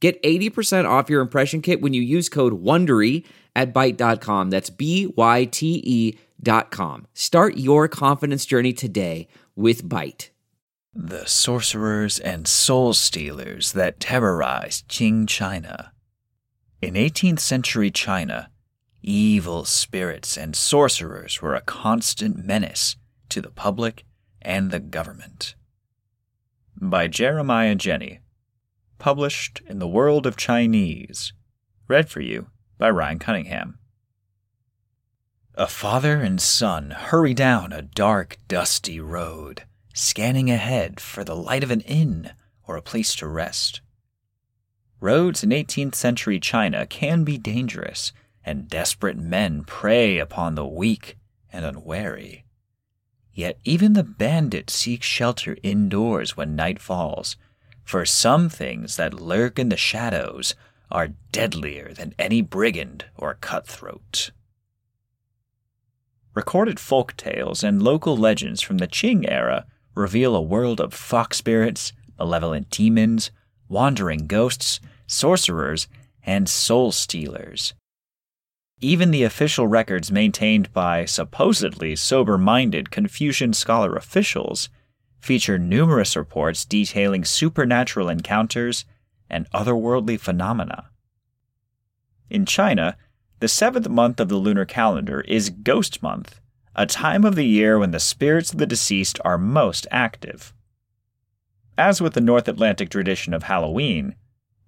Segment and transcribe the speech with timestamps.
[0.00, 3.24] Get 80% off your impression kit when you use code WONDERY
[3.56, 4.50] at Byte.com.
[4.50, 7.06] That's B-Y-T-E dot com.
[7.14, 10.30] Start your confidence journey today with Byte.
[10.94, 15.92] The sorcerers and soul stealers that terrorized Qing China.
[16.80, 18.50] In 18th century China,
[19.02, 22.96] evil spirits and sorcerers were a constant menace
[23.30, 24.04] to the public
[24.40, 25.56] and the government.
[26.80, 28.20] By Jeremiah Jenne
[28.98, 31.32] published in The World of Chinese.
[31.86, 33.78] Read for you by Ryan Cunningham.
[35.54, 39.64] A father and son hurry down a dark, dusty road,
[39.94, 42.30] scanning ahead for the light of an inn
[42.66, 43.80] or a place to rest.
[45.00, 48.12] Roads in 18th century China can be dangerous,
[48.44, 51.18] and desperate men prey upon the weak
[51.52, 52.44] and unwary.
[53.32, 57.36] Yet even the bandit seeks shelter indoors when night falls
[57.88, 60.54] for some things that lurk in the shadows
[60.90, 64.30] are deadlier than any brigand or cutthroat.
[66.34, 69.64] Recorded folk tales and local legends from the Qing era
[69.94, 73.30] reveal a world of fox spirits, malevolent demons,
[73.70, 75.88] wandering ghosts, sorcerers,
[76.22, 77.72] and soul stealers.
[78.82, 84.68] Even the official records maintained by supposedly sober minded Confucian scholar officials
[85.20, 88.84] feature numerous reports detailing supernatural encounters
[89.28, 90.90] and otherworldly phenomena.
[92.30, 92.96] In China,
[93.40, 96.40] the seventh month of the lunar calendar is Ghost Month,
[96.74, 100.52] a time of the year when the spirits of the deceased are most active.
[101.76, 104.16] As with the North Atlantic tradition of Halloween,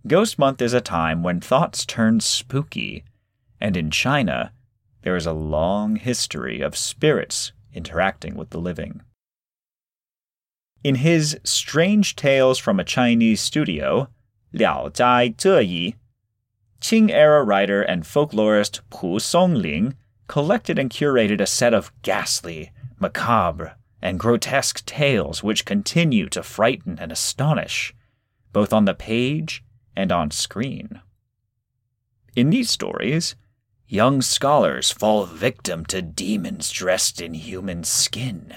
[0.07, 3.05] Ghost Month is a time when thoughts turn spooky,
[3.61, 4.53] and in China,
[5.03, 9.03] there is a long history of spirits interacting with the living.
[10.83, 14.09] In his Strange Tales from a Chinese Studio,
[14.55, 15.97] Liaozhai Zhiyi,
[16.81, 19.95] Qing era writer and folklorist Pu Songling
[20.27, 26.99] collected and curated a set of ghastly, macabre, and grotesque tales which continue to frighten
[26.99, 27.95] and astonish,
[28.55, 29.63] both on the page
[29.95, 31.03] and on screen.
[32.35, 33.37] In these stories,
[33.87, 38.55] young scholars fall victim to demons dressed in human skin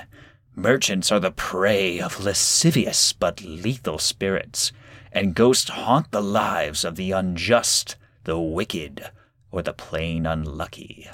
[0.55, 4.71] Merchants are the prey of lascivious but lethal spirits,
[5.11, 9.09] and ghosts haunt the lives of the unjust, the wicked,
[9.51, 11.07] or the plain unlucky.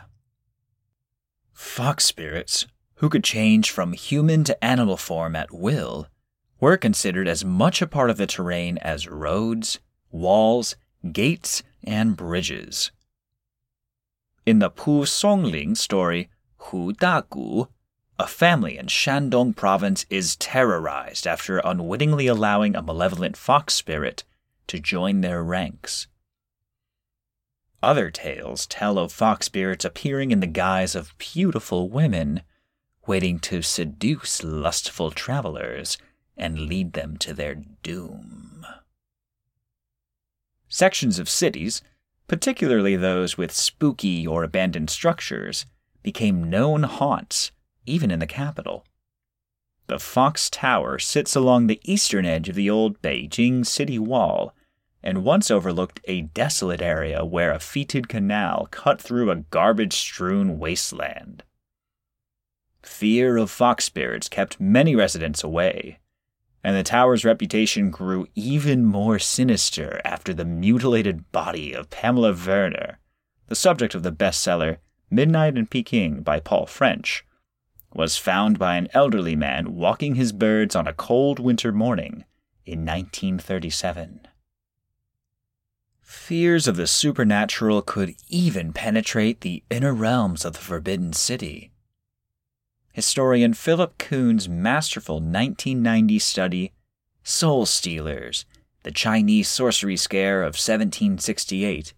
[1.53, 6.07] Fox spirits, who could change from human to animal form at will,
[6.59, 9.79] were considered as much a part of the terrain as roads,
[10.11, 10.75] walls,
[11.13, 12.91] gates, and bridges.
[14.45, 17.67] In the Pu Songling story, Hu Da Gu,
[18.19, 24.25] a family in Shandong province is terrorized after unwittingly allowing a malevolent fox spirit
[24.67, 26.07] to join their ranks.
[27.81, 32.41] Other tales tell of fox spirits appearing in the guise of beautiful women,
[33.07, 35.97] waiting to seduce lustful travelers
[36.35, 38.65] and lead them to their doom.
[40.67, 41.81] Sections of cities,
[42.27, 45.65] particularly those with spooky or abandoned structures,
[46.03, 47.51] became known haunts
[47.89, 48.85] even in the capital.
[49.87, 54.53] The Fox Tower sits along the eastern edge of the old Beijing city wall
[55.01, 60.59] and once overlooked a desolate area where a fetid canal cut through a garbage strewn
[60.59, 61.43] wasteland.
[62.83, 65.99] Fear of fox spirits kept many residents away,
[66.63, 72.99] and the tower's reputation grew even more sinister after the mutilated body of Pamela Werner,
[73.47, 74.77] the subject of the bestseller
[75.09, 77.25] Midnight in Peking by Paul French,
[77.93, 82.25] was found by an elderly man walking his birds on a cold winter morning
[82.65, 84.21] in 1937.
[86.01, 91.71] Fears of the supernatural could even penetrate the inner realms of the Forbidden City.
[92.93, 96.73] Historian Philip Kuhn's masterful 1990 study,
[97.23, 98.45] Soul Stealers
[98.83, 101.93] The Chinese Sorcery Scare of 1768,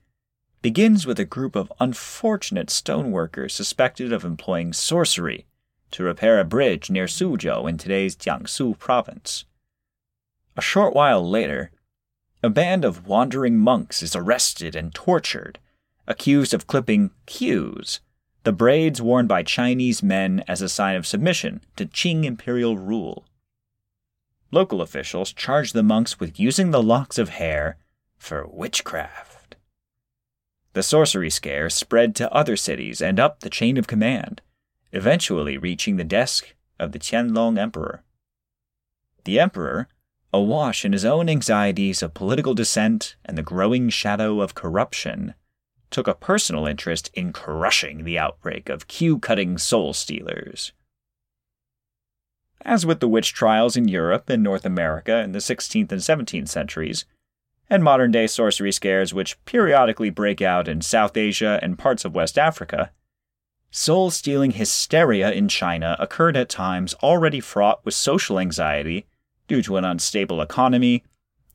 [0.61, 5.47] begins with a group of unfortunate stoneworkers suspected of employing sorcery
[5.91, 9.45] to repair a bridge near Suzhou in today's Jiangsu province.
[10.57, 11.71] A short while later,
[12.43, 15.59] a band of wandering monks is arrested and tortured,
[16.07, 17.99] accused of clipping queues,
[18.43, 23.25] the braids worn by Chinese men as a sign of submission to Qing imperial rule.
[24.51, 27.77] Local officials charge the monks with using the locks of hair
[28.17, 29.55] for witchcraft.
[30.73, 34.41] The sorcery scare spread to other cities and up the chain of command,
[34.91, 38.03] eventually reaching the desk of the Qianlong Emperor.
[39.23, 39.87] The Emperor,
[40.33, 45.35] awash in his own anxieties of political dissent and the growing shadow of corruption,
[45.89, 50.71] took a personal interest in crushing the outbreak of queue cutting soul stealers.
[52.63, 56.47] As with the witch trials in Europe and North America in the 16th and 17th
[56.47, 57.05] centuries,
[57.69, 62.13] and modern day sorcery scares which periodically break out in South Asia and parts of
[62.13, 62.91] West Africa,
[63.71, 69.07] soul stealing hysteria in China occurred at times already fraught with social anxiety
[69.47, 71.03] due to an unstable economy,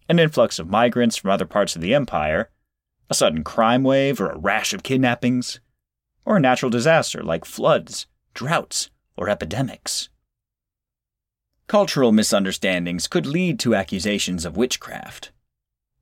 [0.08, 2.50] an influx of migrants from other parts of the empire,
[3.10, 5.60] a sudden crime wave or a rash of kidnappings,
[6.24, 10.08] or a natural disaster like floods, droughts, or epidemics.
[11.66, 15.32] Cultural misunderstandings could lead to accusations of witchcraft.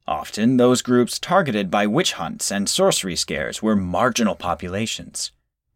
[0.07, 5.33] Often, those groups targeted by witch hunts and sorcery scares were marginal populations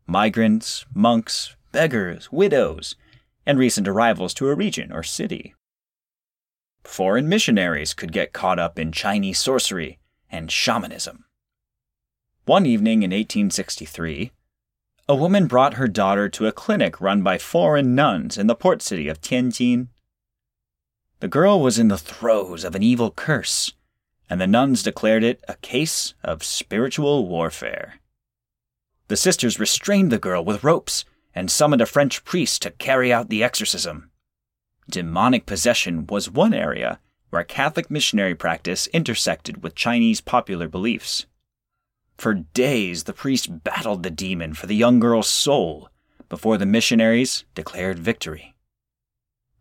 [0.08, 2.96] migrants, monks, beggars, widows,
[3.44, 5.54] and recent arrivals to a region or city.
[6.82, 9.98] Foreign missionaries could get caught up in Chinese sorcery
[10.30, 11.26] and shamanism.
[12.46, 14.32] One evening in 1863,
[15.06, 18.80] a woman brought her daughter to a clinic run by foreign nuns in the port
[18.80, 19.88] city of Tianjin.
[21.20, 23.74] The girl was in the throes of an evil curse,
[24.30, 28.00] and the nuns declared it a case of spiritual warfare.
[29.08, 33.30] The sisters restrained the girl with ropes and summoned a French priest to carry out
[33.30, 34.10] the exorcism.
[34.88, 37.00] Demonic possession was one area
[37.30, 41.26] where Catholic missionary practice intersected with Chinese popular beliefs.
[42.18, 45.88] For days, the priest battled the demon for the young girl's soul
[46.28, 48.54] before the missionaries declared victory.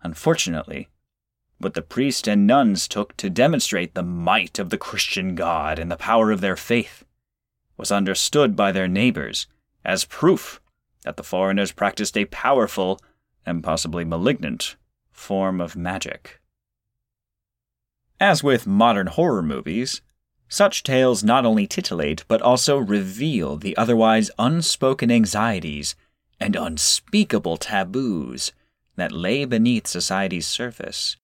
[0.01, 0.89] Unfortunately,
[1.59, 5.89] what the priest and nuns took to demonstrate the might of the Christian God and
[5.89, 7.05] the power of their faith
[7.77, 9.47] was understood by their neighbors
[9.85, 10.59] as proof
[11.03, 12.99] that the foreigners practiced a powerful
[13.45, 14.75] and possibly malignant
[15.11, 16.41] form of magic.
[18.19, 20.01] As with modern horror movies,
[20.49, 25.95] such tales not only titillate but also reveal the otherwise unspoken anxieties
[26.39, 28.51] and unspeakable taboos
[28.95, 31.15] that lay beneath society's surface.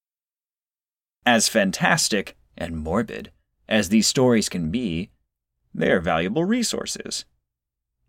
[1.26, 3.30] As fantastic and morbid
[3.68, 5.10] as these stories can be,
[5.74, 7.24] they are valuable resources.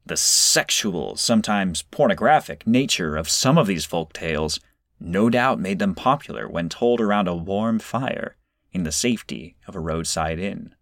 [0.06, 4.59] The sexual, sometimes pornographic nature of some of these folk tales
[5.00, 8.35] no doubt made them popular when told around a warm fire
[8.71, 10.75] in the safety of a roadside inn.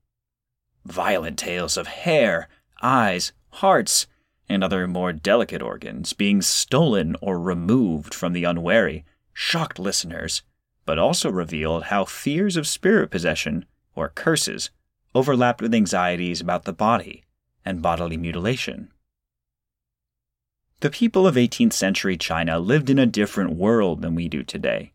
[0.85, 2.50] Violent tales of hair,
[2.81, 4.07] eyes, hearts,
[4.50, 10.41] and other more delicate organs being stolen or removed from the unwary shocked listeners,
[10.85, 13.65] but also revealed how fears of spirit possession
[13.95, 14.69] or curses
[15.15, 17.24] overlapped with anxieties about the body
[17.65, 18.92] and bodily mutilation.
[20.80, 24.94] The people of 18th century China lived in a different world than we do today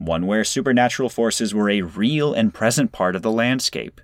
[0.00, 4.00] one where supernatural forces were a real and present part of the landscape.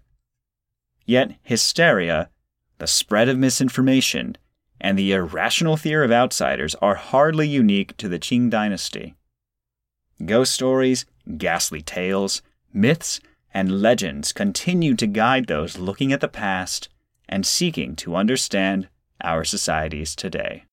[1.06, 2.28] Yet hysteria,
[2.76, 4.36] the spread of misinformation,
[4.78, 9.14] and the irrational fear of outsiders are hardly unique to the Qing dynasty.
[10.22, 11.06] Ghost stories,
[11.38, 12.42] ghastly tales,
[12.74, 13.18] myths,
[13.56, 16.90] and legends continue to guide those looking at the past
[17.26, 18.86] and seeking to understand
[19.22, 20.65] our societies today.